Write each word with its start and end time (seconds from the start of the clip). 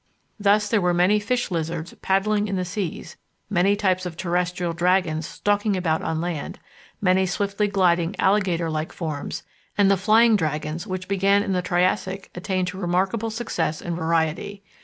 Thus 0.39 0.67
there 0.67 0.81
were 0.81 0.95
many 0.95 1.19
Fish 1.19 1.51
Lizards 1.51 1.93
paddling 2.01 2.47
in 2.47 2.55
the 2.55 2.65
seas, 2.65 3.17
many 3.51 3.75
types 3.75 4.03
of 4.07 4.17
terrestrial 4.17 4.73
dragons 4.73 5.27
stalking 5.27 5.77
about 5.77 6.01
on 6.01 6.19
land, 6.19 6.57
many 6.99 7.27
swiftly 7.27 7.67
gliding 7.67 8.15
alligator 8.19 8.71
like 8.71 8.91
forms, 8.91 9.43
and 9.77 9.91
the 9.91 9.97
Flying 9.97 10.35
Dragons 10.35 10.87
which 10.87 11.07
began 11.07 11.43
in 11.43 11.53
the 11.53 11.61
Triassic 11.61 12.31
attained 12.33 12.69
to 12.69 12.79
remarkable 12.79 13.29
success 13.29 13.79
and 13.79 13.95
variety. 13.95 14.63